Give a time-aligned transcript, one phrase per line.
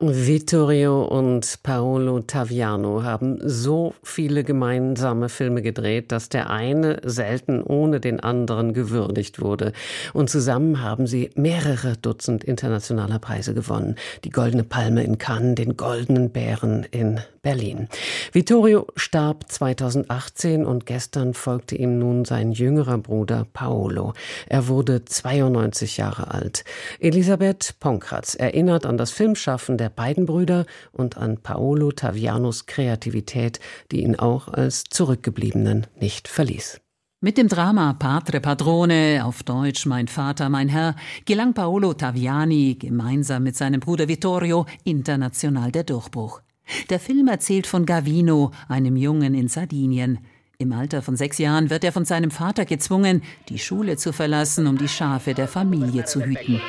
[0.00, 8.00] Vittorio und Paolo Taviano haben so viele gemeinsame Filme gedreht, dass der eine selten ohne
[8.00, 9.72] den anderen gewürdigt wurde.
[10.12, 13.94] Und zusammen haben sie mehrere Dutzend internationaler Preise gewonnen.
[14.24, 17.88] Die Goldene Palme in Cannes, den Goldenen Bären in Berlin.
[18.32, 24.14] Vittorio starb 2018 und gestern folgte ihm nun sein jüngerer Bruder Paolo.
[24.48, 26.64] Er wurde 92 Jahre alt.
[26.98, 34.02] Elisabeth Ponkratz erinnert an das Filmschaffen der beiden Brüder und an Paolo Tavianos Kreativität, die
[34.02, 36.80] ihn auch als Zurückgebliebenen nicht verließ.
[37.24, 40.94] Mit dem Drama Patre Padrone, auf Deutsch Mein Vater, mein Herr,
[41.24, 46.42] gelang Paolo Taviani gemeinsam mit seinem Bruder Vittorio international der Durchbruch.
[46.90, 50.18] Der Film erzählt von Gavino, einem Jungen in Sardinien.
[50.58, 54.66] Im Alter von sechs Jahren wird er von seinem Vater gezwungen, die Schule zu verlassen,
[54.66, 56.60] um die Schafe der Familie zu hüten.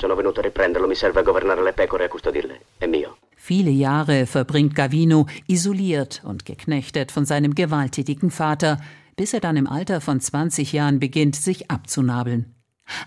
[0.00, 2.60] Sono venuto a riprenderlo, mi serve a governare le pecore e a custodirle.
[2.78, 3.18] È mio.
[3.36, 8.78] Viele Jahre verbringt Gavino isoliert und geknechtet von seinem gewalttätigen Vater,
[9.14, 12.54] bis er dann im Alter von 20 Jahren beginnt, sich abzunabeln.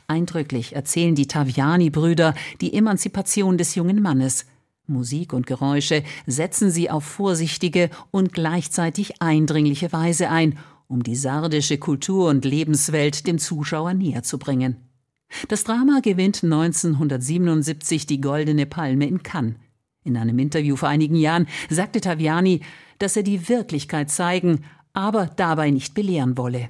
[0.06, 4.46] Eindrücklich erzählen die Taviani-Brüder die Emanzipation des jungen Mannes.
[4.86, 11.80] Musik und Geräusche setzen sie auf vorsichtige und gleichzeitig eindringliche Weise ein, um die sardische
[11.80, 14.93] Kultur und Lebenswelt dem Zuschauer näher zu bringen.
[15.48, 19.56] Das Drama gewinnt 1977 die Goldene Palme in Cannes.
[20.04, 22.62] In einem Interview vor einigen Jahren sagte Taviani,
[23.00, 26.70] dass er die Wirklichkeit zeigen, aber dabei nicht belehren wolle.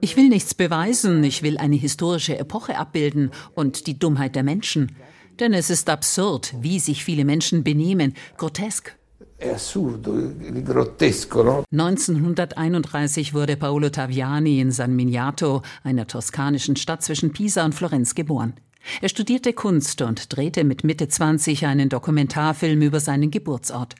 [0.00, 4.94] Ich will nichts beweisen, ich will eine historische Epoche abbilden und die Dummheit der Menschen.
[5.40, 8.96] Denn es ist absurd, wie sich viele Menschen benehmen, grotesk.
[11.72, 18.54] 1931 wurde Paolo Taviani in San Miniato, einer toskanischen Stadt zwischen Pisa und Florenz, geboren.
[19.00, 23.96] Er studierte Kunst und drehte mit Mitte 20 einen Dokumentarfilm über seinen Geburtsort.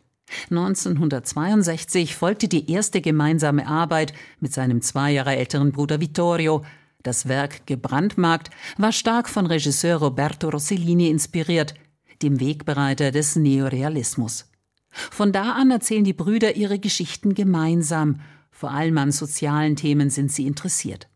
[0.50, 6.62] 1962 folgte die erste gemeinsame Arbeit mit seinem zwei Jahre älteren Bruder Vittorio.
[7.02, 11.74] Das Werk Gebrandmarkt war stark von Regisseur Roberto Rossellini inspiriert,
[12.22, 14.51] dem Wegbereiter des Neorealismus.
[14.92, 18.20] Von da an erzählen die Brüder ihre Geschichten gemeinsam.
[18.50, 21.08] Vor allem an sozialen Themen sind sie interessiert.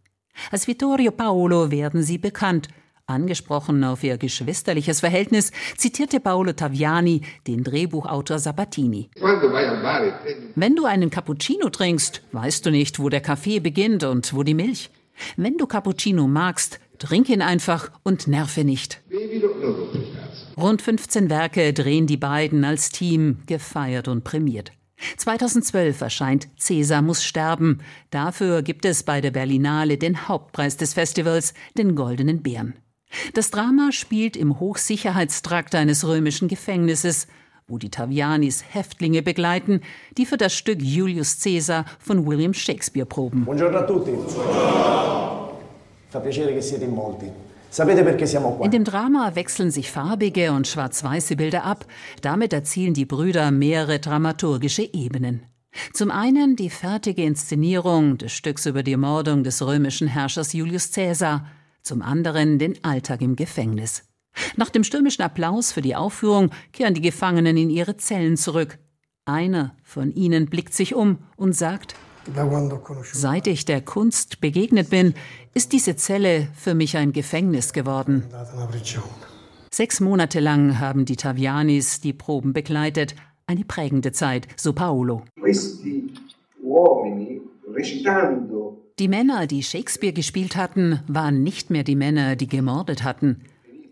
[0.50, 2.68] Als Vittorio Paolo werden sie bekannt–
[3.08, 9.10] Angesprochen auf ihr geschwisterliches Verhältnis zitierte Paolo Taviani den Drehbuchautor Sabatini.
[10.56, 14.54] Wenn du einen Cappuccino trinkst, weißt du nicht, wo der Kaffee beginnt und wo die
[14.54, 14.90] Milch.
[15.36, 19.00] Wenn du Cappuccino magst, trink ihn einfach und nerve nicht.
[20.58, 24.72] Rund 15 Werke drehen die beiden als Team, gefeiert und prämiert.
[25.18, 27.80] 2012 erscheint Cäsar muss sterben.
[28.10, 32.74] Dafür gibt es bei der Berlinale den Hauptpreis des Festivals, den Goldenen Bären.
[33.34, 37.26] Das Drama spielt im Hochsicherheitstrakt eines römischen Gefängnisses,
[37.68, 39.82] wo die Tavianis Häftlinge begleiten,
[40.16, 43.44] die für das Stück Julius Caesar von William Shakespeare proben.
[43.44, 44.12] Buongiorno a tutti.
[46.08, 47.45] Fa piacere che siete in molti.
[48.64, 51.86] In dem Drama wechseln sich farbige und schwarz-weiße Bilder ab.
[52.22, 55.42] Damit erzielen die Brüder mehrere dramaturgische Ebenen.
[55.92, 61.46] Zum einen die fertige Inszenierung des Stücks über die Ermordung des römischen Herrschers Julius Caesar
[61.82, 64.04] zum anderen den Alltag im Gefängnis.
[64.56, 68.78] Nach dem stürmischen Applaus für die Aufführung kehren die Gefangenen in ihre Zellen zurück.
[69.24, 71.94] Einer von ihnen blickt sich um und sagt,
[73.12, 75.14] Seit ich der Kunst begegnet bin,
[75.54, 78.24] ist diese Zelle für mich ein Gefängnis geworden.
[79.70, 83.14] Sechs Monate lang haben die Tavianis die Proben begleitet.
[83.46, 85.22] Eine prägende Zeit, so Paolo.
[88.98, 93.42] Die Männer, die Shakespeare gespielt hatten, waren nicht mehr die Männer, die gemordet hatten.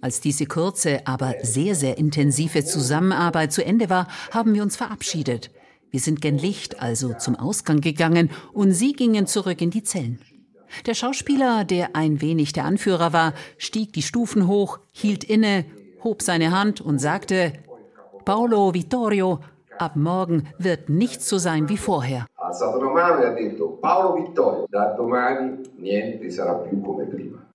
[0.00, 5.50] Als diese kurze, aber sehr, sehr intensive Zusammenarbeit zu Ende war, haben wir uns verabschiedet.
[5.94, 10.18] Wir sind gen Licht, also zum Ausgang gegangen, und sie gingen zurück in die Zellen.
[10.86, 15.64] Der Schauspieler, der ein wenig der Anführer war, stieg die Stufen hoch, hielt inne,
[16.02, 17.52] hob seine Hand und sagte
[18.24, 19.38] Paolo Vittorio,
[19.78, 24.14] ab morgen wird nichts so sein wie vorher alzato la mano e ha detto Paolo
[24.14, 27.53] Vittorio, da domani niente sarà più come prima.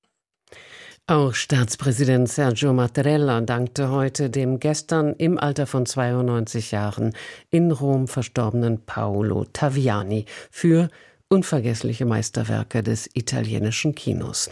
[1.07, 7.13] Auch Staatspräsident Sergio Mattarella dankte heute dem gestern im Alter von 92 Jahren
[7.49, 10.89] in Rom verstorbenen Paolo Taviani für
[11.29, 14.51] unvergessliche Meisterwerke des italienischen Kinos.